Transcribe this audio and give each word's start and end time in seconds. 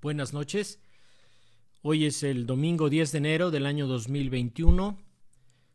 Buenas 0.00 0.32
noches. 0.32 0.78
Hoy 1.82 2.04
es 2.04 2.22
el 2.22 2.46
domingo 2.46 2.88
10 2.88 3.10
de 3.10 3.18
enero 3.18 3.50
del 3.50 3.66
año 3.66 3.88
2021. 3.88 4.96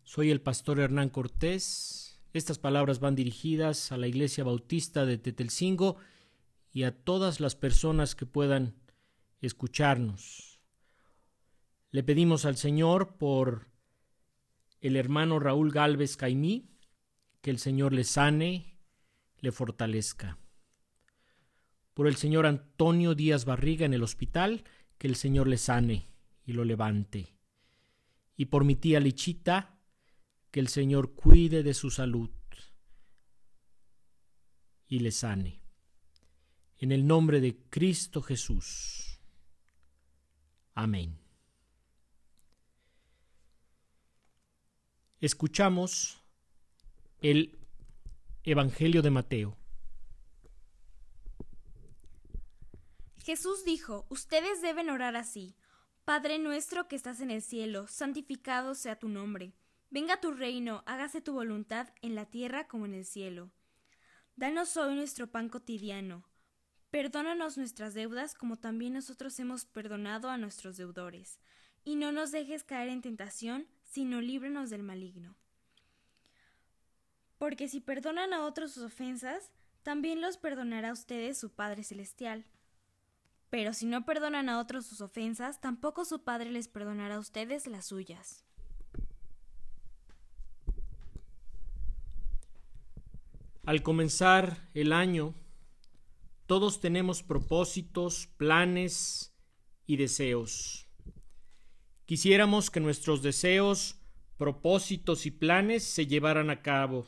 Soy 0.06 0.32
el 0.32 0.40
pastor 0.40 0.80
Hernán 0.80 1.10
Cortés. 1.10 2.22
Estas 2.32 2.58
palabras 2.58 3.02
van 3.02 3.16
dirigidas 3.16 3.92
a 3.92 3.98
la 3.98 4.08
Iglesia 4.08 4.46
Bautista 4.46 5.06
de 5.06 5.18
Tetelcingo 5.18 5.98
y 6.72 6.84
a 6.84 6.96
todas 6.96 7.42
las 7.42 7.56
personas 7.56 8.16
que 8.16 8.26
puedan 8.26 8.76
escucharnos. 9.42 10.62
Le 11.92 12.02
pedimos 12.02 12.46
al 12.46 12.56
Señor 12.56 13.18
por 13.18 13.68
el 14.80 14.96
hermano 14.96 15.38
Raúl 15.40 15.70
Galvez 15.70 16.16
Caimí, 16.16 16.70
que 17.42 17.52
el 17.52 17.60
Señor 17.60 17.92
le 17.92 18.06
sane, 18.06 18.80
le 19.42 19.52
fortalezca 19.52 20.38
por 21.94 22.08
el 22.08 22.16
señor 22.16 22.46
Antonio 22.46 23.16
Díaz 23.16 23.46
Barriga 23.46 23.86
en 23.86 23.94
el 23.94 24.04
hospital, 24.04 24.64
que 24.98 25.08
el 25.08 25.16
Señor 25.16 25.48
le 25.48 25.58
sane 25.58 26.08
y 26.46 26.54
lo 26.54 26.64
levante. 26.64 27.36
Y 28.36 28.46
por 28.46 28.64
mi 28.64 28.76
tía 28.76 29.00
Lichita, 29.00 29.78
que 30.50 30.60
el 30.60 30.68
Señor 30.68 31.14
cuide 31.14 31.64
de 31.64 31.74
su 31.74 31.90
salud 31.90 32.30
y 34.88 35.00
le 35.00 35.12
sane. 35.12 35.60
En 36.78 36.92
el 36.92 37.08
nombre 37.08 37.42
de 37.42 37.58
Cristo 37.70 38.22
Jesús. 38.22 39.20
Amén. 40.76 41.18
Escuchamos 45.20 46.22
el 47.22 47.58
Evangelio 48.44 49.02
de 49.02 49.10
Mateo 49.10 49.58
Jesús 53.24 53.64
dijo, 53.64 54.06
ustedes 54.10 54.62
deben 54.62 54.90
orar 54.90 55.16
así. 55.16 55.56
Padre 56.04 56.40
nuestro 56.40 56.90
que 56.90 56.98
estás 56.98 57.22
en 57.22 57.32
el 57.32 57.42
cielo, 57.42 57.88
santificado 57.88 58.76
sea 58.76 59.00
tu 59.00 59.08
nombre. 59.08 59.54
Venga 59.90 60.20
tu 60.20 60.34
reino, 60.34 60.84
hágase 60.86 61.22
tu 61.22 61.32
voluntad 61.32 61.88
en 62.02 62.16
la 62.16 62.26
tierra 62.26 62.68
como 62.68 62.86
en 62.86 62.94
el 62.94 63.06
cielo. 63.06 63.50
Danos 64.36 64.76
hoy 64.76 64.96
nuestro 64.96 65.32
pan 65.32 65.48
cotidiano. 65.48 66.26
Perdónanos 66.92 67.58
nuestras 67.58 67.94
deudas 67.94 68.34
como 68.34 68.58
también 68.58 68.92
nosotros 68.92 69.40
hemos 69.40 69.64
perdonado 69.64 70.30
a 70.30 70.38
nuestros 70.38 70.76
deudores. 70.76 71.40
Y 71.86 71.96
no 71.96 72.12
nos 72.12 72.32
dejes 72.32 72.66
caer 72.66 72.90
en 72.90 73.02
tentación, 73.02 73.70
sino 73.84 74.20
líbranos 74.20 74.70
del 74.70 74.84
maligno. 74.84 75.38
Porque 77.38 77.70
si 77.70 77.80
perdonan 77.80 78.34
a 78.34 78.44
otros 78.44 78.74
sus 78.74 78.84
ofensas, 78.84 79.50
también 79.82 80.20
los 80.20 80.36
perdonará 80.36 80.90
a 80.90 80.94
ustedes 80.94 81.38
su 81.38 81.54
Padre 81.54 81.86
Celestial. 81.86 82.46
Pero 83.54 83.72
si 83.72 83.86
no 83.86 84.04
perdonan 84.04 84.50
a 84.50 84.60
otros 84.60 84.88
sus 84.88 85.00
ofensas, 85.00 85.62
tampoco 85.62 86.06
su 86.06 86.24
Padre 86.24 86.50
les 86.50 86.68
perdonará 86.68 87.18
a 87.18 87.20
ustedes 87.20 87.68
las 87.68 87.86
suyas. 87.86 88.44
Al 93.64 93.84
comenzar 93.84 94.72
el 94.74 94.92
año, 94.92 95.36
todos 96.48 96.80
tenemos 96.80 97.22
propósitos, 97.22 98.26
planes 98.38 99.36
y 99.86 99.98
deseos. 99.98 100.88
Quisiéramos 102.06 102.72
que 102.72 102.80
nuestros 102.80 103.22
deseos, 103.22 104.00
propósitos 104.36 105.28
y 105.28 105.32
planes 105.32 105.84
se 105.84 106.08
llevaran 106.08 106.50
a 106.50 106.64
cabo. 106.64 107.06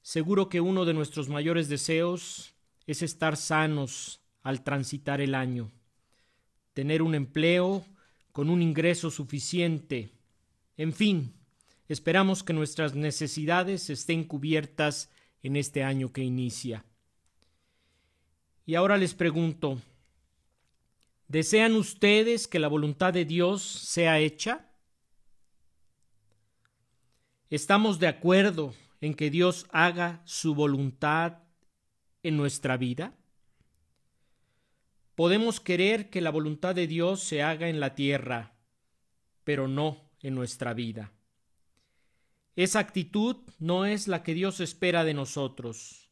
Seguro 0.00 0.48
que 0.48 0.60
uno 0.60 0.84
de 0.84 0.94
nuestros 0.94 1.28
mayores 1.28 1.68
deseos 1.68 2.54
es 2.86 3.02
estar 3.02 3.36
sanos, 3.36 4.19
al 4.42 4.62
transitar 4.62 5.20
el 5.20 5.34
año, 5.34 5.70
tener 6.72 7.02
un 7.02 7.14
empleo 7.14 7.84
con 8.32 8.48
un 8.48 8.62
ingreso 8.62 9.10
suficiente, 9.10 10.10
en 10.76 10.92
fin, 10.92 11.34
esperamos 11.88 12.42
que 12.42 12.52
nuestras 12.52 12.94
necesidades 12.94 13.90
estén 13.90 14.24
cubiertas 14.24 15.10
en 15.42 15.56
este 15.56 15.82
año 15.82 16.12
que 16.12 16.22
inicia. 16.22 16.84
Y 18.66 18.76
ahora 18.76 18.96
les 18.96 19.14
pregunto, 19.14 19.80
¿desean 21.28 21.74
ustedes 21.74 22.46
que 22.46 22.58
la 22.58 22.68
voluntad 22.68 23.12
de 23.12 23.24
Dios 23.24 23.62
sea 23.62 24.20
hecha? 24.20 24.70
¿Estamos 27.50 27.98
de 27.98 28.06
acuerdo 28.06 28.74
en 29.00 29.14
que 29.14 29.28
Dios 29.28 29.66
haga 29.70 30.22
su 30.24 30.54
voluntad 30.54 31.38
en 32.22 32.36
nuestra 32.36 32.76
vida? 32.76 33.16
Podemos 35.20 35.60
querer 35.60 36.08
que 36.08 36.22
la 36.22 36.30
voluntad 36.30 36.74
de 36.74 36.86
Dios 36.86 37.20
se 37.20 37.42
haga 37.42 37.68
en 37.68 37.78
la 37.78 37.94
tierra, 37.94 38.54
pero 39.44 39.68
no 39.68 40.10
en 40.22 40.34
nuestra 40.34 40.72
vida. 40.72 41.12
Esa 42.56 42.78
actitud 42.78 43.36
no 43.58 43.84
es 43.84 44.08
la 44.08 44.22
que 44.22 44.32
Dios 44.32 44.60
espera 44.60 45.04
de 45.04 45.12
nosotros. 45.12 46.10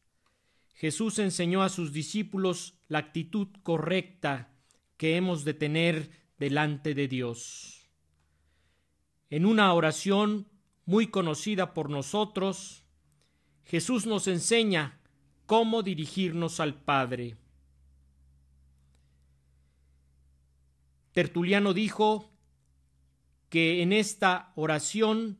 Jesús 0.75 1.17
enseñó 1.17 1.63
a 1.63 1.69
sus 1.69 1.91
discípulos 1.91 2.75
la 2.87 2.99
actitud 2.99 3.47
correcta 3.63 4.53
que 4.95 5.15
hemos 5.15 5.43
de 5.43 5.55
tener 5.55 6.11
delante 6.37 6.93
de 6.93 7.07
Dios. 7.07 7.89
En 9.31 9.47
una 9.47 9.73
oración 9.73 10.49
muy 10.85 11.07
conocida 11.07 11.73
por 11.73 11.89
nosotros, 11.89 12.83
Jesús 13.63 14.05
nos 14.05 14.27
enseña 14.27 15.01
cómo 15.47 15.81
dirigirnos 15.81 16.59
al 16.59 16.75
Padre. 16.83 17.37
Tertuliano 21.11 21.73
dijo 21.73 22.29
que 23.49 23.81
en 23.81 23.93
esta 23.93 24.51
oración 24.55 25.39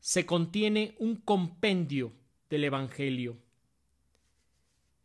se 0.00 0.26
contiene 0.26 0.94
un 0.98 1.16
compendio 1.16 2.12
del 2.50 2.64
Evangelio. 2.64 3.38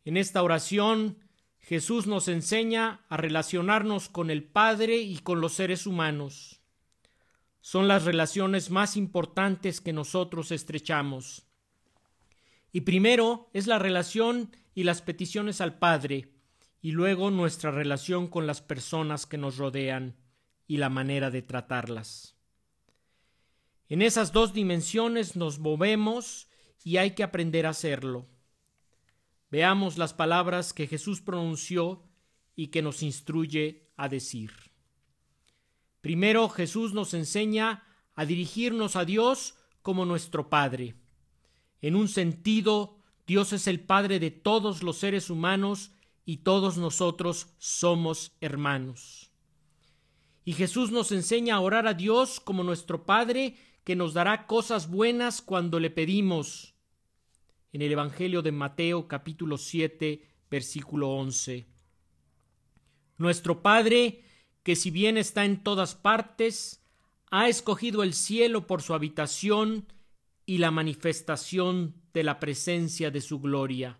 En 0.04 0.16
esta 0.16 0.42
oración 0.42 1.18
Jesús 1.60 2.06
nos 2.06 2.28
enseña 2.28 3.04
a 3.08 3.16
relacionarnos 3.16 4.08
con 4.08 4.30
el 4.30 4.42
Padre 4.42 4.96
y 4.96 5.18
con 5.18 5.40
los 5.40 5.52
seres 5.52 5.86
humanos. 5.86 6.60
Son 7.60 7.86
las 7.86 8.04
relaciones 8.04 8.70
más 8.70 8.96
importantes 8.96 9.80
que 9.80 9.92
nosotros 9.92 10.50
estrechamos. 10.50 11.46
Y 12.72 12.82
primero 12.82 13.50
es 13.52 13.66
la 13.66 13.78
relación 13.78 14.50
y 14.74 14.84
las 14.84 15.02
peticiones 15.02 15.60
al 15.60 15.78
Padre, 15.78 16.32
y 16.80 16.92
luego 16.92 17.30
nuestra 17.30 17.70
relación 17.70 18.28
con 18.28 18.46
las 18.46 18.62
personas 18.62 19.26
que 19.26 19.38
nos 19.38 19.58
rodean 19.58 20.16
y 20.66 20.78
la 20.78 20.88
manera 20.88 21.30
de 21.30 21.42
tratarlas. 21.42 22.36
En 23.88 24.02
esas 24.02 24.32
dos 24.32 24.52
dimensiones 24.52 25.36
nos 25.36 25.58
movemos 25.58 26.48
y 26.84 26.96
hay 26.96 27.10
que 27.12 27.22
aprender 27.22 27.66
a 27.66 27.70
hacerlo. 27.70 28.28
Veamos 29.50 29.98
las 29.98 30.14
palabras 30.14 30.72
que 30.72 30.86
Jesús 30.86 31.20
pronunció 31.20 32.04
y 32.54 32.68
que 32.68 32.82
nos 32.82 33.02
instruye 33.02 33.90
a 33.96 34.08
decir. 34.08 34.52
Primero 36.00 36.48
Jesús 36.48 36.94
nos 36.94 37.14
enseña 37.14 37.84
a 38.14 38.24
dirigirnos 38.24 38.96
a 38.96 39.04
Dios 39.04 39.56
como 39.82 40.06
nuestro 40.06 40.48
Padre. 40.48 40.94
En 41.82 41.96
un 41.96 42.08
sentido, 42.08 42.98
Dios 43.26 43.52
es 43.52 43.66
el 43.66 43.80
Padre 43.80 44.18
de 44.18 44.30
todos 44.30 44.82
los 44.82 44.98
seres 44.98 45.30
humanos 45.30 45.92
y 46.24 46.38
todos 46.38 46.76
nosotros 46.76 47.48
somos 47.58 48.32
hermanos. 48.40 49.30
Y 50.44 50.52
Jesús 50.52 50.90
nos 50.90 51.12
enseña 51.12 51.56
a 51.56 51.60
orar 51.60 51.86
a 51.86 51.94
Dios 51.94 52.40
como 52.40 52.62
nuestro 52.62 53.04
Padre, 53.04 53.56
que 53.84 53.96
nos 53.96 54.14
dará 54.14 54.46
cosas 54.46 54.90
buenas 54.90 55.42
cuando 55.42 55.80
le 55.80 55.90
pedimos. 55.90 56.74
En 57.72 57.82
el 57.82 57.92
Evangelio 57.92 58.42
de 58.42 58.52
Mateo 58.52 59.06
capítulo 59.06 59.58
7 59.58 60.26
versículo 60.50 61.10
11. 61.10 61.66
Nuestro 63.18 63.62
Padre, 63.62 64.24
que 64.62 64.76
si 64.76 64.90
bien 64.90 65.16
está 65.16 65.44
en 65.44 65.62
todas 65.62 65.94
partes, 65.94 66.84
ha 67.30 67.48
escogido 67.48 68.02
el 68.02 68.14
cielo 68.14 68.66
por 68.66 68.82
su 68.82 68.94
habitación 68.94 69.86
y 70.46 70.58
la 70.58 70.70
manifestación 70.70 71.94
de 72.12 72.24
la 72.24 72.40
presencia 72.40 73.10
de 73.10 73.20
su 73.20 73.40
gloria 73.40 73.98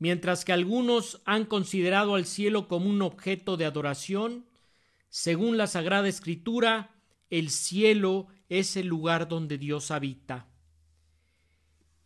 mientras 0.00 0.44
que 0.44 0.52
algunos 0.52 1.20
han 1.26 1.44
considerado 1.44 2.16
al 2.16 2.26
cielo 2.26 2.66
como 2.66 2.90
un 2.90 3.02
objeto 3.02 3.56
de 3.56 3.66
adoración, 3.66 4.46
según 5.10 5.56
la 5.56 5.68
Sagrada 5.68 6.08
Escritura, 6.08 6.96
el 7.28 7.50
cielo 7.50 8.26
es 8.48 8.76
el 8.76 8.86
lugar 8.86 9.28
donde 9.28 9.58
Dios 9.58 9.90
habita. 9.90 10.48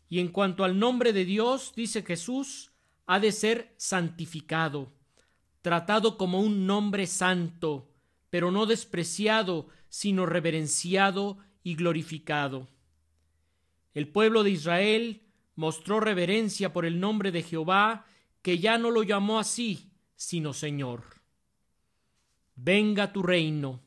Y 0.09 0.19
en 0.19 0.29
cuanto 0.29 0.65
al 0.65 0.79
nombre 0.79 1.13
de 1.13 1.25
Dios, 1.25 1.73
dice 1.75 2.03
Jesús, 2.03 2.73
ha 3.07 3.21
de 3.21 3.31
ser 3.31 3.73
santificado, 3.77 4.93
tratado 5.63 6.19
como 6.19 6.41
un 6.41 6.67
nombre 6.67 7.07
santo, 7.07 7.91
pero 8.29 8.51
no 8.51 8.67
despreciado, 8.67 9.69
sino 9.89 10.27
reverenciado 10.27 11.39
y 11.63 11.77
glorificado. 11.77 12.69
El 13.93 14.09
pueblo 14.09 14.43
de 14.43 14.51
Israel 14.51 15.24
mostró 15.57 16.01
reverencia 16.01 16.73
por 16.73 16.85
el 16.85 17.01
nombre 17.01 17.33
de 17.33 17.43
Jehová, 17.43 18.07
que 18.43 18.59
ya 18.59 18.79
no 18.79 18.91
lo 18.91 19.03
llamó 19.03 19.39
así, 19.39 19.91
sino 20.17 20.53
Señor. 20.53 21.23
Venga 22.57 23.13
tu 23.13 23.23
reino. 23.23 23.83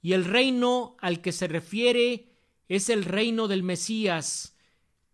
Y 0.00 0.14
el 0.14 0.24
reino 0.24 0.96
al 1.00 1.20
que 1.20 1.32
se 1.32 1.46
refiere 1.48 2.32
es 2.68 2.88
el 2.88 3.04
reino 3.04 3.48
del 3.48 3.62
Mesías, 3.62 4.56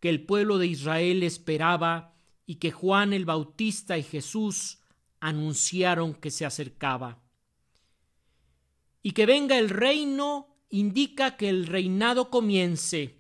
que 0.01 0.09
el 0.09 0.25
pueblo 0.25 0.59
de 0.59 0.69
Israel 0.69 1.23
esperaba 1.23 2.15
y 2.47 2.57
que 2.57 2.71
Juan 2.71 3.13
el 3.13 3.25
Bautista 3.25 3.99
y 3.99 4.03
Jesús 4.03 4.79
anunciaron 5.21 6.15
que 6.15 6.31
se 6.31 6.47
acercaba. 6.47 7.21
Y 9.03 9.11
que 9.13 9.27
venga 9.27 9.59
el 9.59 9.69
reino 9.69 10.57
indica 10.71 11.37
que 11.37 11.49
el 11.49 11.67
reinado 11.67 12.31
comience, 12.31 13.18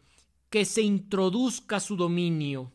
que 0.50 0.64
se 0.64 0.82
introduzca 0.82 1.80
su 1.80 1.96
dominio. 1.96 2.72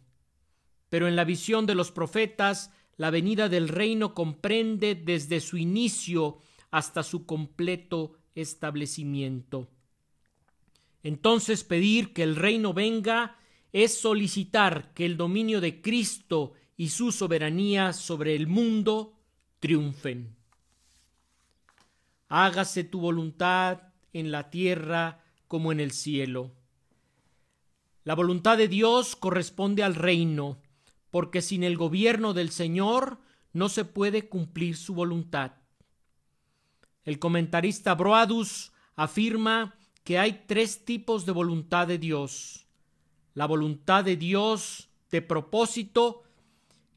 Pero 0.90 1.08
en 1.08 1.16
la 1.16 1.24
visión 1.24 1.66
de 1.66 1.76
los 1.76 1.92
profetas, 1.92 2.72
la 2.98 3.10
venida 3.10 3.50
del 3.50 3.68
reino 3.68 4.14
comprende 4.14 4.96
desde 4.96 5.40
su 5.40 5.58
inicio 5.58 6.38
hasta 6.72 7.04
su 7.04 7.26
completo 7.26 8.16
establecimiento. 8.36 9.68
Entonces 11.04 11.64
pedir 11.64 12.14
que 12.14 12.24
el 12.24 12.36
reino 12.36 12.74
venga 12.74 13.38
es 13.72 14.00
solicitar 14.00 14.94
que 14.94 15.06
el 15.06 15.18
dominio 15.18 15.60
de 15.60 15.82
Cristo 15.82 16.54
y 16.78 16.90
su 16.90 17.12
soberanía 17.12 17.94
sobre 17.94 18.36
el 18.36 18.48
mundo 18.48 19.20
triunfen. 19.60 20.36
Hágase 22.30 22.84
tu 22.84 23.00
voluntad 23.00 23.94
en 24.14 24.32
la 24.32 24.50
tierra 24.50 25.24
como 25.48 25.72
en 25.72 25.80
el 25.80 25.92
cielo. 25.92 26.52
La 28.04 28.16
voluntad 28.16 28.58
de 28.58 28.68
Dios 28.68 29.16
corresponde 29.16 29.82
al 29.82 29.96
reino, 29.96 30.62
porque 31.10 31.42
sin 31.42 31.64
el 31.64 31.78
gobierno 31.78 32.34
del 32.34 32.50
Señor 32.50 33.20
no 33.54 33.70
se 33.70 33.86
puede 33.86 34.28
cumplir 34.28 34.76
su 34.76 34.94
voluntad. 34.94 35.54
El 37.06 37.20
comentarista 37.20 37.96
Broadus 37.96 38.74
afirma 38.96 39.76
que 40.04 40.20
hay 40.20 40.44
tres 40.48 40.84
tipos 40.84 41.26
de 41.26 41.32
voluntad 41.32 41.88
de 41.88 41.98
Dios. 41.98 42.68
La 43.36 43.46
voluntad 43.46 44.04
de 44.04 44.18
Dios 44.18 44.90
de 45.10 45.22
propósito 45.22 46.24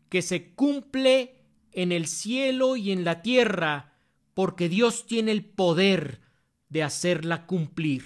que 0.09 0.23
se 0.23 0.55
cumple 0.55 1.37
en 1.73 1.93
el 1.93 2.07
cielo 2.07 2.77
y 2.77 2.91
en 2.91 3.05
la 3.05 3.23
tierra, 3.23 3.93
porque 4.35 4.69
Dios 4.69 5.07
tiene 5.07 5.31
el 5.31 5.45
poder 5.45 6.21
de 6.69 6.83
hacerla 6.83 7.47
cumplir, 7.47 8.05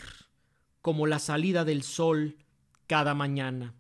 como 0.83 1.07
la 1.07 1.19
salida 1.19 1.65
del 1.65 1.83
sol 1.83 2.37
cada 2.91 3.15
mañana. 3.15 3.73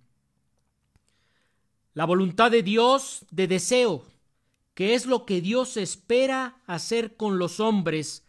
La 1.94 2.04
voluntad 2.04 2.48
de 2.48 2.62
Dios 2.62 3.26
de 3.32 3.48
deseo, 3.48 4.06
que 4.74 4.94
es 4.94 5.04
lo 5.04 5.26
que 5.26 5.40
Dios 5.40 5.76
espera 5.76 6.62
hacer 6.68 7.16
con 7.16 7.36
los 7.36 7.58
hombres, 7.58 8.24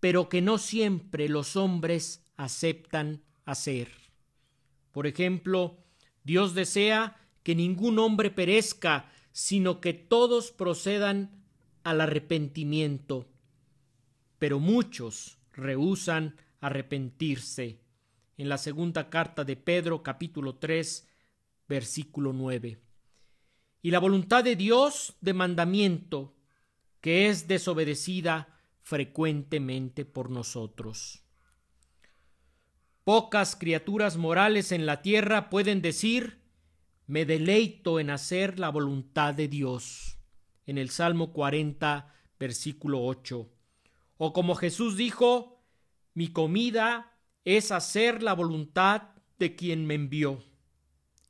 pero 0.00 0.30
que 0.30 0.40
no 0.40 0.56
siempre 0.56 1.28
los 1.28 1.54
hombres 1.54 2.24
aceptan 2.38 3.24
hacer. 3.44 3.92
Por 4.90 5.06
ejemplo, 5.06 5.84
Dios 6.24 6.54
desea 6.54 7.18
que 7.42 7.54
ningún 7.54 7.98
hombre 7.98 8.30
perezca, 8.30 9.12
sino 9.32 9.82
que 9.82 9.92
todos 9.92 10.50
procedan 10.50 11.44
al 11.84 12.00
arrepentimiento. 12.00 13.28
Pero 14.38 14.60
muchos 14.60 15.36
rehusan 15.52 16.36
arrepentirse. 16.62 17.85
En 18.36 18.48
la 18.48 18.58
segunda 18.58 19.08
carta 19.08 19.44
de 19.44 19.56
Pedro 19.56 20.02
capítulo 20.02 20.56
3 20.56 21.08
versículo 21.68 22.32
9. 22.32 22.80
Y 23.82 23.90
la 23.90 23.98
voluntad 23.98 24.44
de 24.44 24.56
Dios 24.56 25.16
de 25.20 25.32
mandamiento, 25.32 26.36
que 27.00 27.28
es 27.28 27.48
desobedecida 27.48 28.60
frecuentemente 28.82 30.04
por 30.04 30.30
nosotros. 30.30 31.22
Pocas 33.04 33.56
criaturas 33.56 34.16
morales 34.16 34.72
en 34.72 34.84
la 34.84 35.00
tierra 35.00 35.48
pueden 35.48 35.80
decir 35.80 36.42
me 37.06 37.24
deleito 37.24 38.00
en 38.00 38.10
hacer 38.10 38.58
la 38.58 38.68
voluntad 38.68 39.32
de 39.32 39.48
Dios. 39.48 40.18
En 40.66 40.76
el 40.76 40.90
Salmo 40.90 41.32
40, 41.32 42.12
versículo 42.38 43.04
8. 43.04 43.48
O 44.18 44.32
como 44.32 44.56
Jesús 44.56 44.96
dijo, 44.96 45.62
mi 46.14 46.28
comida 46.28 47.15
es 47.46 47.70
hacer 47.70 48.24
la 48.24 48.34
voluntad 48.34 49.02
de 49.38 49.54
quien 49.54 49.86
me 49.86 49.94
envió. 49.94 50.42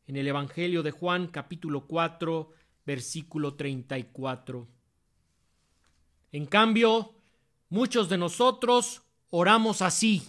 En 0.07 0.17
el 0.17 0.27
Evangelio 0.27 0.83
de 0.83 0.91
Juan 0.91 1.27
capítulo 1.27 1.87
4 1.87 2.51
versículo 2.87 3.55
34. 3.55 4.67
En 6.33 6.47
cambio, 6.47 7.17
muchos 7.69 8.09
de 8.09 8.17
nosotros 8.17 9.03
oramos 9.29 9.83
así, 9.83 10.23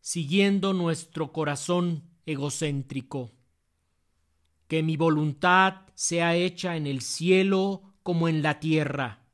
siguiendo 0.00 0.72
nuestro 0.72 1.32
corazón 1.32 2.04
egocéntrico. 2.24 3.32
Que 4.68 4.84
mi 4.84 4.96
voluntad 4.96 5.80
sea 5.96 6.36
hecha 6.36 6.76
en 6.76 6.86
el 6.86 7.00
cielo 7.00 7.82
como 8.04 8.28
en 8.28 8.40
la 8.40 8.60
tierra, 8.60 9.26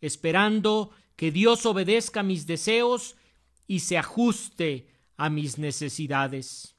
esperando 0.00 0.92
que 1.14 1.30
Dios 1.30 1.66
obedezca 1.66 2.22
mis 2.22 2.46
deseos 2.46 3.17
y 3.68 3.80
se 3.80 3.96
ajuste 3.96 4.88
a 5.16 5.30
mis 5.30 5.58
necesidades. 5.58 6.76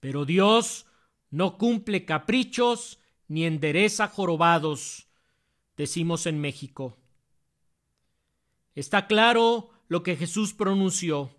Pero 0.00 0.24
Dios 0.24 0.86
no 1.30 1.58
cumple 1.58 2.04
caprichos 2.04 2.98
ni 3.28 3.44
endereza 3.44 4.08
jorobados, 4.08 5.06
decimos 5.76 6.26
en 6.26 6.40
México. 6.40 6.98
Está 8.74 9.06
claro 9.06 9.70
lo 9.86 10.02
que 10.02 10.16
Jesús 10.16 10.54
pronunció. 10.54 11.36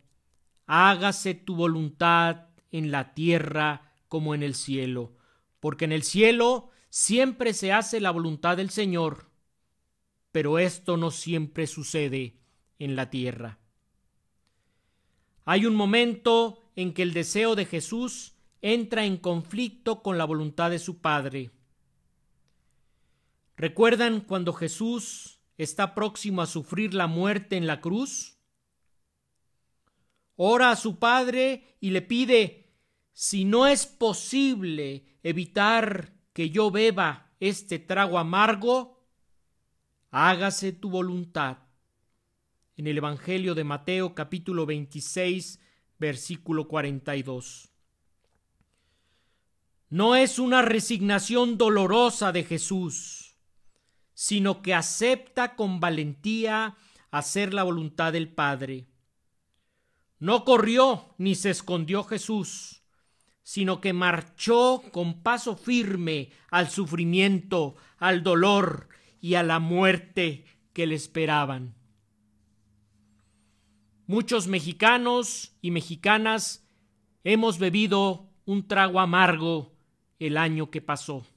Hágase 0.65 1.33
tu 1.33 1.57
voluntad 1.57 2.47
en 2.71 2.91
la 2.91 3.13
tierra 3.13 3.93
como 4.07 4.33
en 4.33 4.43
el 4.43 4.55
cielo, 4.55 5.17
porque 5.59 5.83
en 5.83 5.91
el 5.91 6.03
cielo 6.03 6.69
siempre 6.89 7.53
se 7.53 7.73
hace 7.73 7.99
la 7.99 8.11
voluntad 8.11 8.55
del 8.55 8.69
Señor 8.69 9.29
pero 10.31 10.59
esto 10.59 10.97
no 10.97 11.11
siempre 11.11 11.67
sucede 11.67 12.39
en 12.77 12.95
la 12.95 13.09
tierra. 13.09 13.59
Hay 15.51 15.65
un 15.65 15.73
momento 15.73 16.61
en 16.75 16.93
que 16.93 17.01
el 17.01 17.11
deseo 17.11 17.55
de 17.55 17.65
Jesús 17.65 18.35
entra 18.61 19.05
en 19.05 19.17
conflicto 19.17 20.03
con 20.03 20.19
la 20.19 20.25
voluntad 20.25 20.69
de 20.69 20.77
su 20.77 21.01
Padre. 21.01 21.49
¿Recuerdan 23.57 24.21
cuando 24.21 24.53
Jesús 24.53 25.39
está 25.57 25.95
próximo 25.95 26.43
a 26.43 26.45
sufrir 26.45 26.93
la 26.93 27.07
muerte 27.07 27.57
en 27.57 27.65
la 27.65 27.81
cruz? 27.81 28.37
Ora 30.35 30.69
a 30.69 30.75
su 30.75 30.99
Padre 30.99 31.77
y 31.79 31.89
le 31.89 32.03
pide, 32.03 32.71
si 33.11 33.43
no 33.43 33.65
es 33.65 33.87
posible 33.87 35.17
evitar 35.23 36.13
que 36.31 36.51
yo 36.51 36.69
beba 36.69 37.31
este 37.39 37.79
trago 37.79 38.19
amargo, 38.19 39.03
hágase 40.11 40.73
tu 40.73 40.91
voluntad. 40.91 41.68
En 42.79 42.87
el 42.87 42.97
Evangelio 42.97 43.55
de 43.55 43.65
Mateo 43.65 44.15
capítulo 44.15 44.65
26 44.65 45.59
versículo 45.97 46.69
42. 46.69 47.73
No 49.89 50.15
es 50.15 50.39
una 50.39 50.61
resignación 50.61 51.57
dolorosa 51.57 52.31
de 52.31 52.45
Jesús, 52.45 53.35
sino 54.13 54.61
que 54.61 54.73
acepta 54.73 55.57
con 55.57 55.81
valentía 55.81 56.77
hacer 57.11 57.53
la 57.53 57.63
voluntad 57.63 58.13
del 58.13 58.29
Padre. 58.29 58.87
No 60.17 60.45
corrió 60.45 61.15
ni 61.17 61.35
se 61.35 61.49
escondió 61.49 62.05
Jesús, 62.05 62.83
sino 63.43 63.81
que 63.81 63.91
marchó 63.91 64.83
con 64.93 65.21
paso 65.21 65.57
firme 65.57 66.31
al 66.49 66.69
sufrimiento, 66.69 67.75
al 67.97 68.23
dolor, 68.23 68.87
y 69.19 69.33
a 69.33 69.43
la 69.43 69.59
muerte 69.59 70.45
que 70.71 70.87
le 70.87 70.95
esperaban. 70.95 71.78
Muchos 74.09 74.47
mexicanos 74.47 75.53
y 75.61 75.69
mexicanas 75.69 76.67
hemos 77.23 77.59
bebido 77.59 78.31
un 78.43 78.67
trago 78.67 78.99
amargo 78.99 79.75
el 80.17 80.35
año 80.35 80.71
que 80.71 80.81
pasó. 80.81 81.27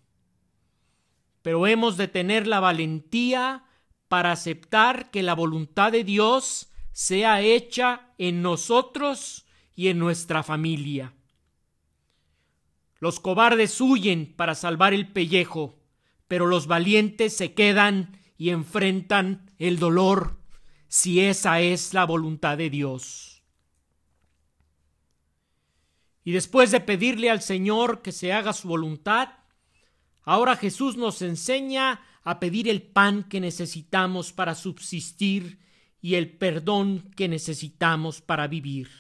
Pero 1.43 1.67
hemos 1.67 1.99
de 1.99 2.09
tener 2.09 2.47
la 2.47 2.61
valentía 2.61 3.67
para 4.09 4.33
aceptar 4.33 5.11
que 5.11 5.23
la 5.23 5.35
voluntad 5.35 5.93
de 5.93 6.03
Dios 6.03 6.73
sea 6.93 7.43
hecha 7.43 8.15
en 8.17 8.41
nosotros 8.41 9.45
y 9.75 9.89
en 9.89 9.99
nuestra 9.99 10.43
familia. 10.43 11.13
Los 13.01 13.21
cobardes 13.21 13.79
huyen 13.83 14.33
para 14.35 14.55
salvar 14.55 14.95
el 14.95 15.13
pellejo, 15.13 15.79
pero 16.27 16.47
los 16.47 16.67
valientes 16.67 17.37
se 17.37 17.53
quedan 17.53 18.19
y 18.39 18.49
enfrentan 18.49 19.51
el 19.59 19.79
dolor 19.79 20.42
si 20.93 21.21
esa 21.21 21.59
es 21.63 21.95
la 21.95 22.05
voluntad 22.05 22.59
de 22.59 22.69
Dios. 22.69 23.43
Y 26.23 26.33
después 26.33 26.71
de 26.71 26.81
pedirle 26.81 27.31
al 27.31 27.41
Señor 27.41 28.03
que 28.03 28.13
se 28.13 28.35
haga 28.35 28.53
su 28.53 28.69
voluntad, 28.69 29.31
ahora 30.21 30.55
Jesús 30.55 30.99
nos 30.99 31.23
enseña 31.23 32.03
a 32.25 32.39
pedir 32.39 32.69
el 32.69 32.83
pan 32.83 33.25
que 33.25 33.41
necesitamos 33.41 34.35
para 34.35 34.55
subsistir 34.55 35.61
y 36.03 36.17
el 36.17 36.37
perdón 36.37 37.11
que 37.17 37.27
necesitamos 37.27 38.21
para 38.21 38.47
vivir. 38.47 38.91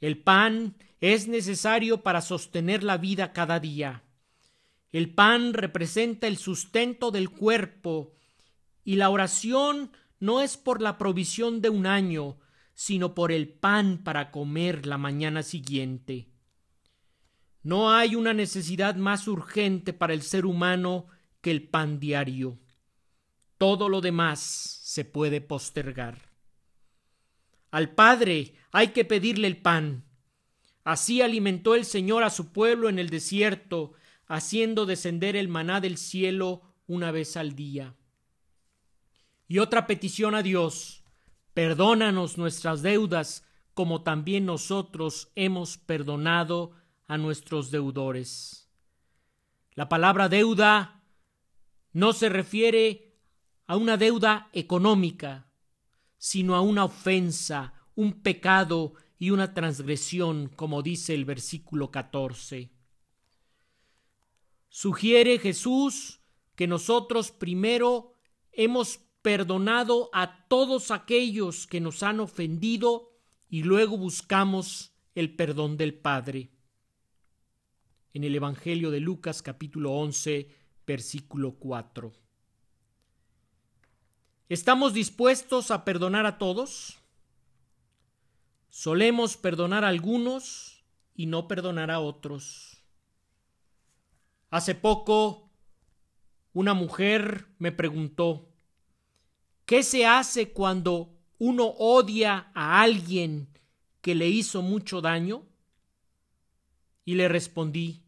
El 0.00 0.18
pan 0.18 0.74
es 1.00 1.28
necesario 1.28 2.02
para 2.02 2.22
sostener 2.22 2.82
la 2.82 2.98
vida 2.98 3.32
cada 3.32 3.60
día. 3.60 4.02
El 4.90 5.14
pan 5.14 5.54
representa 5.54 6.26
el 6.26 6.38
sustento 6.38 7.12
del 7.12 7.30
cuerpo 7.30 8.14
y 8.82 8.96
la 8.96 9.10
oración 9.10 9.92
no 10.20 10.42
es 10.42 10.56
por 10.56 10.80
la 10.82 10.98
provisión 10.98 11.60
de 11.62 11.70
un 11.70 11.86
año, 11.86 12.38
sino 12.74 13.14
por 13.14 13.32
el 13.32 13.48
pan 13.48 14.04
para 14.04 14.30
comer 14.30 14.86
la 14.86 14.98
mañana 14.98 15.42
siguiente. 15.42 16.30
No 17.62 17.92
hay 17.92 18.14
una 18.14 18.32
necesidad 18.32 18.96
más 18.96 19.28
urgente 19.28 19.92
para 19.92 20.14
el 20.14 20.22
ser 20.22 20.46
humano 20.46 21.06
que 21.40 21.50
el 21.50 21.68
pan 21.68 22.00
diario. 22.00 22.58
Todo 23.58 23.88
lo 23.88 24.00
demás 24.00 24.40
se 24.40 25.04
puede 25.04 25.40
postergar. 25.40 26.30
Al 27.70 27.94
Padre 27.94 28.54
hay 28.72 28.88
que 28.88 29.04
pedirle 29.04 29.46
el 29.46 29.58
pan. 29.58 30.04
Así 30.84 31.20
alimentó 31.20 31.74
el 31.74 31.84
Señor 31.84 32.22
a 32.22 32.30
su 32.30 32.52
pueblo 32.52 32.88
en 32.88 32.98
el 32.98 33.10
desierto, 33.10 33.92
haciendo 34.26 34.86
descender 34.86 35.36
el 35.36 35.48
maná 35.48 35.80
del 35.80 35.98
cielo 35.98 36.62
una 36.86 37.10
vez 37.10 37.36
al 37.36 37.54
día. 37.54 37.94
Y 39.50 39.58
otra 39.58 39.88
petición 39.88 40.36
a 40.36 40.44
Dios, 40.44 41.02
perdónanos 41.54 42.38
nuestras 42.38 42.82
deudas, 42.82 43.44
como 43.74 44.04
también 44.04 44.46
nosotros 44.46 45.32
hemos 45.34 45.76
perdonado 45.76 46.70
a 47.08 47.18
nuestros 47.18 47.72
deudores. 47.72 48.70
La 49.74 49.88
palabra 49.88 50.28
deuda 50.28 51.02
no 51.92 52.12
se 52.12 52.28
refiere 52.28 53.18
a 53.66 53.76
una 53.76 53.96
deuda 53.96 54.50
económica, 54.52 55.50
sino 56.16 56.54
a 56.54 56.60
una 56.60 56.84
ofensa, 56.84 57.74
un 57.96 58.22
pecado 58.22 58.94
y 59.18 59.30
una 59.30 59.52
transgresión, 59.52 60.46
como 60.54 60.80
dice 60.80 61.12
el 61.12 61.24
versículo 61.24 61.90
14. 61.90 62.70
Sugiere 64.68 65.40
Jesús 65.40 66.20
que 66.54 66.68
nosotros 66.68 67.32
primero 67.32 68.14
hemos 68.52 69.09
perdonado 69.22 70.10
a 70.12 70.46
todos 70.48 70.90
aquellos 70.90 71.66
que 71.66 71.80
nos 71.80 72.02
han 72.02 72.20
ofendido 72.20 73.12
y 73.48 73.62
luego 73.62 73.98
buscamos 73.98 74.92
el 75.14 75.34
perdón 75.34 75.76
del 75.76 75.94
Padre. 75.94 76.50
En 78.14 78.24
el 78.24 78.34
Evangelio 78.34 78.90
de 78.90 79.00
Lucas 79.00 79.42
capítulo 79.42 79.92
11, 79.92 80.48
versículo 80.86 81.54
4. 81.54 82.12
¿Estamos 84.48 84.94
dispuestos 84.94 85.70
a 85.70 85.84
perdonar 85.84 86.26
a 86.26 86.38
todos? 86.38 86.98
Solemos 88.68 89.36
perdonar 89.36 89.84
a 89.84 89.88
algunos 89.88 90.84
y 91.14 91.26
no 91.26 91.46
perdonar 91.46 91.90
a 91.90 92.00
otros. 92.00 92.82
Hace 94.50 94.74
poco 94.74 95.50
una 96.52 96.74
mujer 96.74 97.46
me 97.58 97.70
preguntó, 97.70 98.49
¿qué 99.70 99.84
se 99.84 100.04
hace 100.04 100.52
cuando 100.52 101.16
uno 101.38 101.66
odia 101.78 102.50
a 102.56 102.82
alguien 102.82 103.56
que 104.00 104.16
le 104.16 104.28
hizo 104.28 104.62
mucho 104.62 105.00
daño? 105.00 105.46
Y 107.04 107.14
le 107.14 107.28
respondí, 107.28 108.02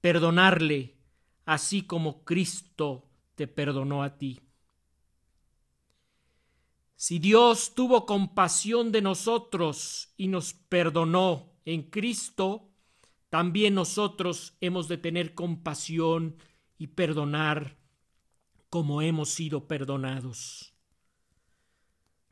perdonarle, 0.00 0.96
así 1.44 1.82
como 1.82 2.24
Cristo 2.24 3.06
te 3.34 3.46
perdonó 3.46 4.02
a 4.02 4.16
ti. 4.16 4.40
Si 6.96 7.18
Dios 7.18 7.74
tuvo 7.74 8.06
compasión 8.06 8.90
de 8.90 9.02
nosotros 9.02 10.14
y 10.16 10.28
nos 10.28 10.54
perdonó 10.54 11.52
en 11.66 11.82
Cristo, 11.82 12.70
también 13.28 13.74
nosotros 13.74 14.56
hemos 14.62 14.88
de 14.88 14.96
tener 14.96 15.34
compasión 15.34 16.38
y 16.78 16.86
perdonar 16.86 17.76
como 18.70 19.02
hemos 19.02 19.28
sido 19.28 19.68
perdonados. 19.68 20.77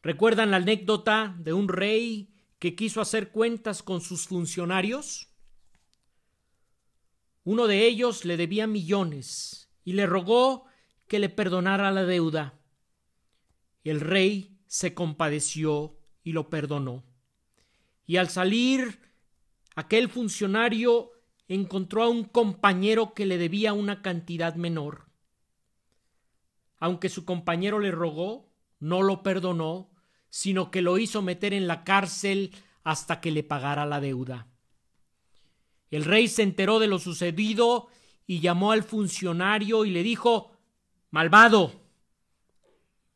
¿Recuerdan 0.07 0.53
la 0.53 0.59
anécdota 0.59 1.35
de 1.37 1.53
un 1.53 1.67
rey 1.67 2.33
que 2.61 2.77
quiso 2.77 3.01
hacer 3.01 3.33
cuentas 3.33 3.83
con 3.83 4.01
sus 4.01 4.29
funcionarios? 4.29 5.33
Uno 7.43 7.67
de 7.67 7.89
ellos 7.89 8.25
le 8.25 8.37
debía 8.37 8.69
millones 8.69 9.69
y 9.83 9.95
le 9.95 10.07
rogó 10.07 10.67
que 11.09 11.19
le 11.19 11.29
perdonara 11.29 11.91
la 11.91 12.05
deuda. 12.05 12.55
El 13.83 14.01
rey 14.01 14.61
se 14.69 14.95
compadeció 14.95 15.99
y 16.23 16.31
lo 16.31 16.51
perdonó. 16.51 17.03
Y 18.07 18.19
al 18.19 18.29
salir, 18.29 19.01
aquel 19.75 20.09
funcionario 20.09 21.11
encontró 21.49 22.05
a 22.05 22.09
un 22.09 22.23
compañero 22.23 23.13
que 23.13 23.27
le 23.27 23.39
debía 23.39 23.73
una 23.73 24.03
cantidad 24.03 24.55
menor. 24.55 25.09
Aunque 26.79 27.09
su 27.09 27.25
compañero 27.25 27.81
le 27.81 27.91
rogó, 27.91 28.53
no 28.79 29.03
lo 29.03 29.25
perdonó, 29.25 29.91
sino 30.29 30.71
que 30.71 30.83
lo 30.83 30.99
hizo 30.99 31.23
meter 31.23 31.55
en 31.55 31.67
la 31.67 31.85
cárcel 31.85 32.55
hasta 32.85 33.21
que 33.21 33.31
le 33.31 33.43
pagara 33.43 33.87
la 33.87 34.01
deuda. 34.01 34.49
El 35.91 36.05
rey 36.05 36.29
se 36.29 36.43
enteró 36.43 36.79
de 36.79 36.89
lo 36.89 36.99
sucedido 36.99 37.89
y 38.27 38.41
llamó 38.41 38.73
al 38.73 38.83
funcionario 38.83 39.85
y 39.85 39.91
le 39.91 40.03
dijo 40.03 40.53
Malvado, 41.11 41.73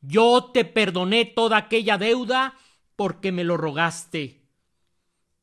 yo 0.00 0.50
te 0.52 0.64
perdoné 0.64 1.24
toda 1.24 1.58
aquella 1.58 1.98
deuda 1.98 2.56
porque 2.96 3.32
me 3.32 3.44
lo 3.44 3.56
rogaste. 3.56 4.48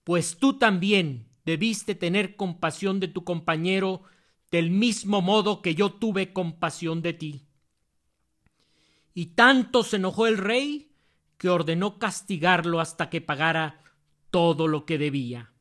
Pues 0.04 0.38
tú 0.38 0.58
también 0.58 1.30
debiste 1.46 1.96
tener 1.96 2.36
compasión 2.36 3.00
de 3.00 3.08
tu 3.08 3.24
compañero 3.24 4.04
del 4.52 4.72
mismo 4.72 5.22
modo 5.22 5.62
que 5.62 5.76
yo 5.76 5.92
tuve 5.92 6.34
compasión 6.34 7.02
de 7.02 7.14
ti. 7.14 7.48
Y 9.14 9.28
tanto 9.28 9.84
se 9.84 9.98
enojó 9.98 10.28
el 10.28 10.38
rey 10.38 10.92
que 11.38 11.50
ordenó 11.50 12.00
castigarlo 12.00 12.80
hasta 12.80 13.10
que 13.10 13.22
pagara 13.22 13.82
todo 14.32 14.68
lo 14.68 14.86
que 14.86 14.98
debía. 14.98 15.52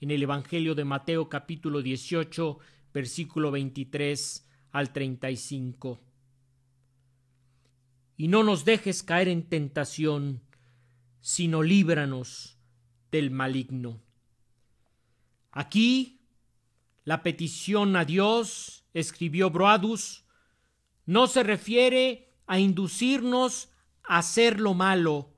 En 0.00 0.10
el 0.10 0.22
Evangelio 0.22 0.74
de 0.74 0.84
Mateo 0.84 1.28
capítulo 1.28 1.82
18, 1.82 2.58
versículo 2.92 3.50
23 3.50 4.48
al 4.72 4.92
35 4.92 6.00
y 8.16 8.28
no 8.28 8.42
nos 8.42 8.64
dejes 8.64 9.02
caer 9.02 9.28
en 9.28 9.48
tentación, 9.48 10.42
sino 11.20 11.62
líbranos 11.62 12.58
del 13.10 13.30
maligno. 13.30 14.00
Aquí 15.52 16.20
la 17.04 17.22
petición 17.22 17.94
a 17.96 18.04
Dios, 18.04 18.84
escribió 18.94 19.50
Broadus, 19.50 20.24
no 21.04 21.26
se 21.26 21.42
refiere 21.42 22.34
a 22.46 22.58
inducirnos 22.58 23.68
hacer 24.06 24.60
lo 24.60 24.74
malo, 24.74 25.34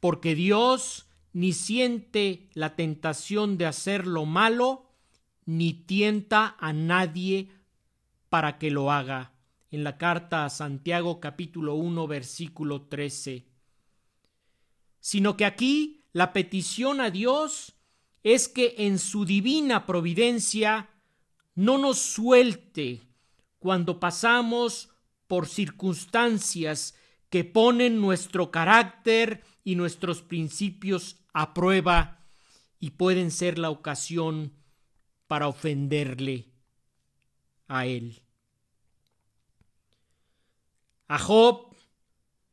porque 0.00 0.34
Dios 0.34 1.08
ni 1.32 1.52
siente 1.52 2.48
la 2.54 2.76
tentación 2.76 3.58
de 3.58 3.66
hacer 3.66 4.06
lo 4.06 4.24
malo, 4.24 4.90
ni 5.44 5.74
tienta 5.74 6.56
a 6.58 6.72
nadie 6.72 7.50
para 8.28 8.58
que 8.58 8.70
lo 8.70 8.90
haga. 8.90 9.32
En 9.70 9.84
la 9.84 9.98
carta 9.98 10.44
a 10.44 10.50
Santiago 10.50 11.20
capítulo 11.20 11.74
1 11.74 12.06
versículo 12.06 12.82
13, 12.82 13.46
sino 15.00 15.36
que 15.36 15.44
aquí 15.44 16.04
la 16.12 16.32
petición 16.32 17.00
a 17.00 17.10
Dios 17.10 17.74
es 18.22 18.48
que 18.48 18.74
en 18.78 18.98
su 18.98 19.24
divina 19.24 19.86
providencia 19.86 20.88
no 21.54 21.78
nos 21.78 21.98
suelte 21.98 23.02
cuando 23.58 24.00
pasamos 24.00 24.90
por 25.26 25.46
circunstancias 25.46 26.94
que 27.30 27.44
ponen 27.44 28.00
nuestro 28.00 28.50
carácter 28.50 29.42
y 29.64 29.74
nuestros 29.74 30.22
principios 30.22 31.16
a 31.32 31.54
prueba 31.54 32.24
y 32.78 32.90
pueden 32.90 33.30
ser 33.30 33.58
la 33.58 33.70
ocasión 33.70 34.52
para 35.26 35.48
ofenderle 35.48 36.52
a 37.68 37.86
Él. 37.86 38.22
A 41.08 41.18
Job 41.18 41.74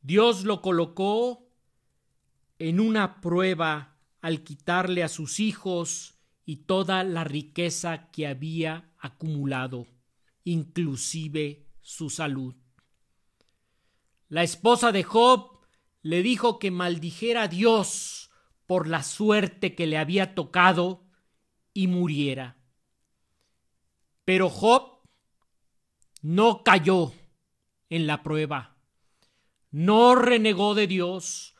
Dios 0.00 0.44
lo 0.44 0.60
colocó 0.60 1.48
en 2.58 2.78
una 2.78 3.20
prueba 3.20 3.96
al 4.20 4.42
quitarle 4.42 5.02
a 5.02 5.08
sus 5.08 5.40
hijos 5.40 6.14
y 6.44 6.56
toda 6.56 7.04
la 7.04 7.24
riqueza 7.24 8.10
que 8.10 8.26
había 8.26 8.92
acumulado, 8.98 9.86
inclusive 10.44 11.66
su 11.80 12.10
salud. 12.10 12.54
La 14.28 14.42
esposa 14.42 14.92
de 14.92 15.02
Job 15.02 15.60
le 16.02 16.22
dijo 16.22 16.58
que 16.58 16.70
maldijera 16.70 17.42
a 17.42 17.48
Dios 17.48 18.30
por 18.66 18.88
la 18.88 19.02
suerte 19.02 19.74
que 19.74 19.86
le 19.86 19.98
había 19.98 20.34
tocado 20.34 21.06
y 21.72 21.86
muriera. 21.86 22.56
Pero 24.24 24.48
Job 24.48 25.02
no 26.22 26.62
cayó 26.62 27.12
en 27.90 28.06
la 28.06 28.22
prueba, 28.22 28.78
no 29.70 30.14
renegó 30.14 30.74
de 30.74 30.86
Dios, 30.86 31.54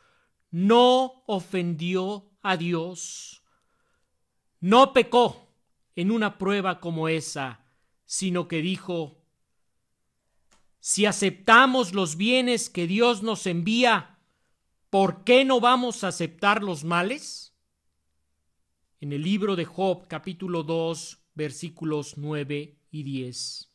no 0.49 1.23
ofendió 1.27 2.31
a 2.41 2.57
Dios, 2.57 3.43
no 4.59 4.93
pecó 4.93 5.53
en 5.95 6.11
una 6.11 6.37
prueba 6.37 6.79
como 6.79 7.07
esa, 7.07 7.65
sino 8.05 8.47
que 8.47 8.61
dijo, 8.61 9.24
si 10.87 11.07
aceptamos 11.07 11.95
los 11.95 12.15
bienes 12.15 12.69
que 12.69 12.85
Dios 12.85 13.23
nos 13.23 13.47
envía, 13.47 14.19
¿por 14.91 15.23
qué 15.23 15.43
no 15.43 15.59
vamos 15.59 16.03
a 16.03 16.09
aceptar 16.09 16.61
los 16.61 16.83
males? 16.83 17.55
En 19.01 19.11
el 19.11 19.23
libro 19.23 19.55
de 19.55 19.65
Job 19.65 20.07
capítulo 20.07 20.61
2 20.61 21.17
versículos 21.33 22.19
9 22.19 22.77
y 22.91 23.01
10. 23.01 23.71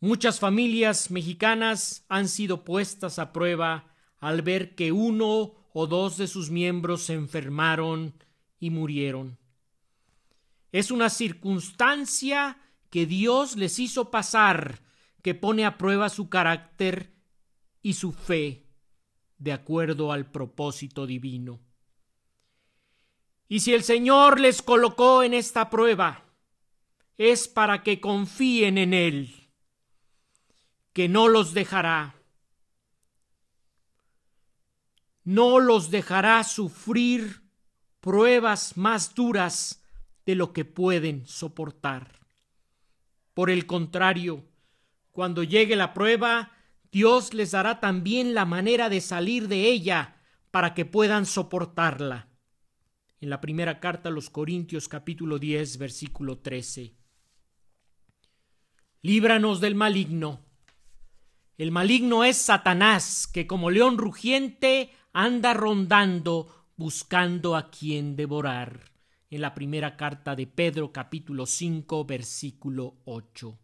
Muchas 0.00 0.40
familias 0.40 1.12
mexicanas 1.12 2.04
han 2.08 2.26
sido 2.26 2.64
puestas 2.64 3.20
a 3.20 3.32
prueba 3.32 3.94
al 4.18 4.42
ver 4.42 4.74
que 4.74 4.90
uno 4.90 5.54
o 5.74 5.86
dos 5.86 6.16
de 6.16 6.26
sus 6.26 6.50
miembros 6.50 7.02
se 7.02 7.12
enfermaron 7.12 8.14
y 8.58 8.70
murieron. 8.70 9.38
Es 10.72 10.90
una 10.90 11.08
circunstancia 11.08 12.58
que 12.96 13.04
Dios 13.04 13.56
les 13.56 13.78
hizo 13.78 14.10
pasar 14.10 14.80
que 15.20 15.34
pone 15.34 15.66
a 15.66 15.76
prueba 15.76 16.08
su 16.08 16.30
carácter 16.30 17.12
y 17.82 17.92
su 17.92 18.10
fe 18.10 18.64
de 19.36 19.52
acuerdo 19.52 20.12
al 20.12 20.30
propósito 20.30 21.06
divino. 21.06 21.60
Y 23.48 23.60
si 23.60 23.74
el 23.74 23.82
Señor 23.82 24.40
les 24.40 24.62
colocó 24.62 25.22
en 25.22 25.34
esta 25.34 25.68
prueba, 25.68 26.24
es 27.18 27.48
para 27.48 27.82
que 27.82 28.00
confíen 28.00 28.78
en 28.78 28.94
Él, 28.94 29.50
que 30.94 31.06
no 31.06 31.28
los 31.28 31.52
dejará, 31.52 32.14
no 35.22 35.60
los 35.60 35.90
dejará 35.90 36.42
sufrir 36.44 37.42
pruebas 38.00 38.78
más 38.78 39.14
duras 39.14 39.84
de 40.24 40.34
lo 40.34 40.54
que 40.54 40.64
pueden 40.64 41.26
soportar. 41.26 42.25
Por 43.36 43.50
el 43.50 43.66
contrario, 43.66 44.46
cuando 45.12 45.42
llegue 45.42 45.76
la 45.76 45.92
prueba, 45.92 46.52
Dios 46.90 47.34
les 47.34 47.50
dará 47.50 47.80
también 47.80 48.32
la 48.32 48.46
manera 48.46 48.88
de 48.88 49.02
salir 49.02 49.46
de 49.46 49.68
ella 49.68 50.16
para 50.50 50.72
que 50.72 50.86
puedan 50.86 51.26
soportarla. 51.26 52.30
En 53.20 53.28
la 53.28 53.42
primera 53.42 53.78
carta 53.78 54.08
a 54.08 54.12
los 54.12 54.30
Corintios 54.30 54.88
capítulo 54.88 55.38
10 55.38 55.76
versículo 55.76 56.38
13. 56.38 56.94
Líbranos 59.02 59.60
del 59.60 59.74
maligno. 59.74 60.40
El 61.58 61.72
maligno 61.72 62.24
es 62.24 62.38
Satanás, 62.38 63.26
que 63.26 63.46
como 63.46 63.68
león 63.68 63.98
rugiente 63.98 64.92
anda 65.12 65.52
rondando 65.52 66.70
buscando 66.78 67.54
a 67.54 67.70
quien 67.70 68.16
devorar 68.16 68.95
en 69.30 69.40
la 69.40 69.54
primera 69.54 69.96
carta 69.96 70.36
de 70.36 70.46
Pedro 70.46 70.92
capítulo 70.92 71.46
5 71.46 72.04
versículo 72.04 72.96
8. 73.04 73.58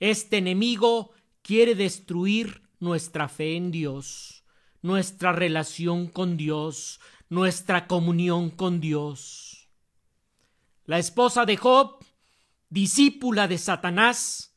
Este 0.00 0.38
enemigo 0.38 1.12
quiere 1.42 1.74
destruir 1.74 2.62
nuestra 2.78 3.28
fe 3.28 3.56
en 3.56 3.70
Dios, 3.70 4.44
nuestra 4.82 5.32
relación 5.32 6.06
con 6.08 6.36
Dios, 6.36 7.00
nuestra 7.28 7.86
comunión 7.86 8.50
con 8.50 8.80
Dios. 8.80 9.70
La 10.84 10.98
esposa 10.98 11.46
de 11.46 11.56
Job, 11.56 12.04
discípula 12.68 13.48
de 13.48 13.58
Satanás, 13.58 14.56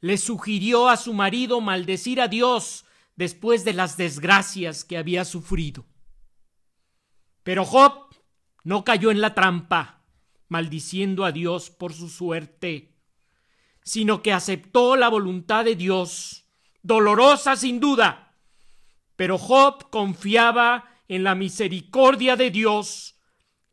le 0.00 0.18
sugirió 0.18 0.88
a 0.88 0.96
su 0.96 1.14
marido 1.14 1.60
maldecir 1.60 2.20
a 2.20 2.28
Dios 2.28 2.84
después 3.16 3.64
de 3.64 3.72
las 3.72 3.96
desgracias 3.96 4.84
que 4.84 4.96
había 4.96 5.24
sufrido. 5.24 5.86
Pero 7.42 7.64
Job 7.64 8.07
no 8.64 8.84
cayó 8.84 9.10
en 9.10 9.20
la 9.20 9.34
trampa, 9.34 10.04
maldiciendo 10.48 11.24
a 11.24 11.32
Dios 11.32 11.70
por 11.70 11.92
su 11.92 12.08
suerte, 12.08 12.94
sino 13.82 14.22
que 14.22 14.32
aceptó 14.32 14.96
la 14.96 15.08
voluntad 15.08 15.64
de 15.64 15.76
Dios, 15.76 16.44
dolorosa 16.82 17.56
sin 17.56 17.80
duda. 17.80 18.36
Pero 19.16 19.38
Job 19.38 19.90
confiaba 19.90 20.84
en 21.08 21.24
la 21.24 21.34
misericordia 21.34 22.36
de 22.36 22.50
Dios 22.50 23.18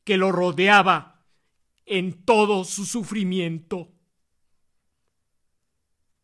que 0.03 0.17
lo 0.17 0.31
rodeaba 0.31 1.25
en 1.85 2.23
todo 2.23 2.63
su 2.63 2.85
sufrimiento. 2.85 3.91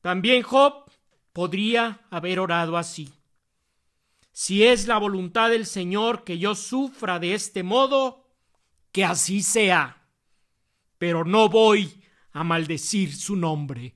También 0.02 0.41
Job 0.41 0.89
podría 1.34 2.08
haber 2.10 2.39
orado 2.39 2.78
así. 2.78 3.13
Si 4.32 4.63
es 4.63 4.88
la 4.88 4.97
voluntad 4.97 5.50
del 5.50 5.65
Señor 5.65 6.24
que 6.24 6.39
yo 6.39 6.56
sufra 6.56 7.19
de 7.19 7.34
este 7.34 7.63
modo, 7.63 8.21
que 8.92 9.06
así 9.06 9.42
sea, 9.42 10.08
pero 10.98 11.24
no 11.26 11.50
voy 11.50 12.04
a 12.32 12.44
maldecir 12.44 13.16
su 13.16 13.36
nombre. 13.36 13.96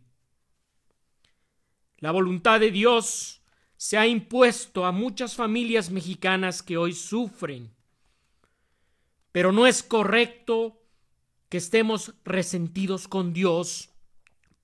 La 1.98 2.12
voluntad 2.12 2.60
de 2.60 2.72
Dios 2.72 3.42
se 3.78 3.98
ha 3.98 4.08
impuesto 4.08 4.86
a 4.86 4.92
muchas 4.92 5.36
familias 5.36 5.90
mexicanas 5.90 6.64
que 6.64 6.78
hoy 6.78 6.94
sufren, 6.94 7.76
pero 9.32 9.52
no 9.52 9.68
es 9.68 9.84
correcto 9.84 10.82
que 11.50 11.58
estemos 11.58 12.16
resentidos 12.24 13.08
con 13.08 13.34
Dios 13.34 13.90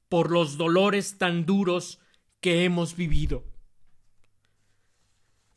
por 0.10 0.32
los 0.32 0.58
dolores 0.58 1.18
tan 1.18 1.46
duros 1.46 2.00
que 2.40 2.64
hemos 2.64 2.96
vivido, 2.96 3.46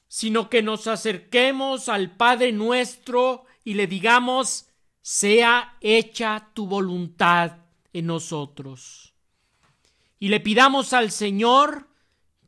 sino 0.07 0.51
que 0.51 0.63
nos 0.63 0.87
acerquemos 0.87 1.89
al 1.89 2.17
Padre 2.17 2.53
nuestro 2.53 3.47
y 3.65 3.75
le 3.75 3.87
digamos, 3.87 4.69
sea 5.01 5.77
hecha 5.81 6.51
tu 6.55 6.67
voluntad 6.67 7.59
en 7.93 8.07
nosotros. 8.07 9.15
Y 10.19 10.29
le 10.29 10.41
pidamos 10.41 10.93
al 10.93 11.11
Señor 11.11 11.89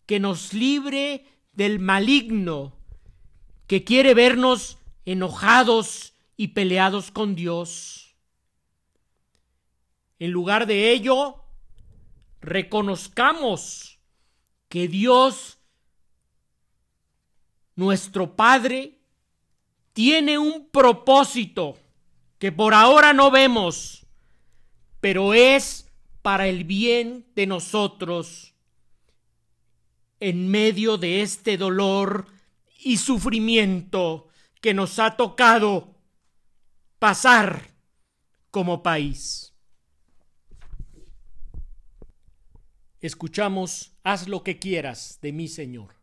que 0.06 0.20
nos 0.20 0.52
libre 0.52 1.26
del 1.52 1.78
maligno 1.78 2.76
que 3.66 3.82
quiere 3.82 4.14
vernos 4.14 4.78
enojados 5.04 6.14
y 6.36 6.48
peleados 6.48 7.10
con 7.10 7.34
Dios. 7.34 8.14
En 10.18 10.30
lugar 10.30 10.66
de 10.66 10.92
ello, 10.92 11.42
reconozcamos 12.40 13.98
que 14.68 14.88
Dios, 14.88 15.58
nuestro 17.74 18.36
Padre, 18.36 18.95
tiene 19.96 20.36
un 20.36 20.68
propósito 20.68 21.78
que 22.38 22.52
por 22.52 22.74
ahora 22.74 23.14
no 23.14 23.30
vemos, 23.30 24.04
pero 25.00 25.32
es 25.32 25.90
para 26.20 26.48
el 26.48 26.64
bien 26.64 27.24
de 27.34 27.46
nosotros 27.46 28.54
en 30.20 30.50
medio 30.50 30.98
de 30.98 31.22
este 31.22 31.56
dolor 31.56 32.26
y 32.78 32.98
sufrimiento 32.98 34.28
que 34.60 34.74
nos 34.74 34.98
ha 34.98 35.16
tocado 35.16 35.94
pasar 36.98 37.70
como 38.50 38.82
país. 38.82 39.54
Escuchamos, 43.00 43.96
haz 44.02 44.28
lo 44.28 44.44
que 44.44 44.58
quieras 44.58 45.20
de 45.22 45.32
mi 45.32 45.48
Señor. 45.48 45.94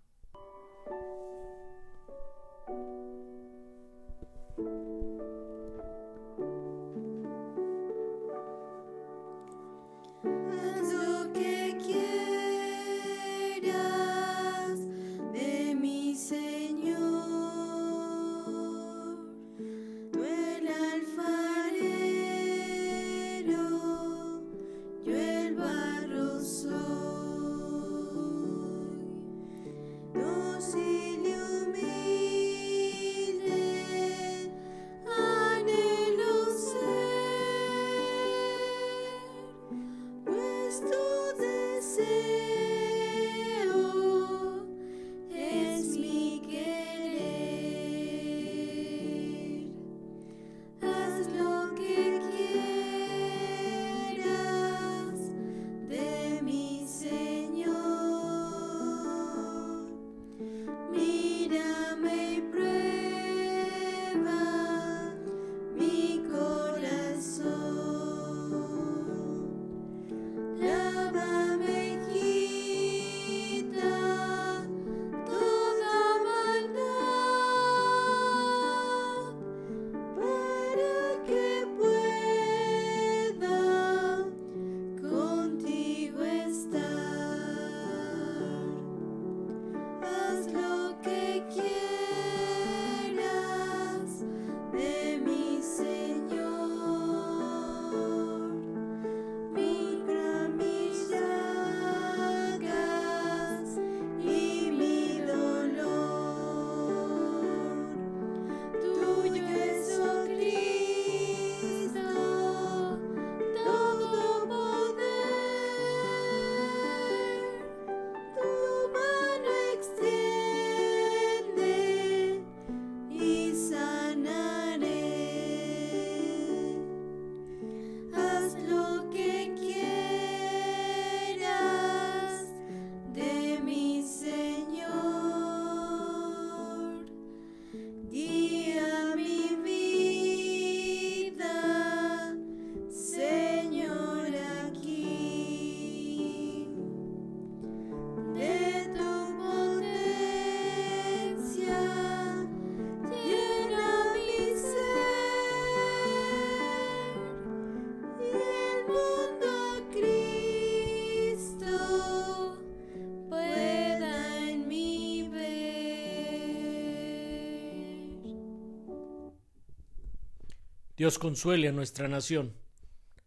Dios 171.03 171.19
consuele 171.19 171.67
a 171.67 171.73
nuestra 171.73 172.07
nación. 172.07 172.53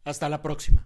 Hasta 0.02 0.30
la 0.30 0.40
próxima. 0.40 0.85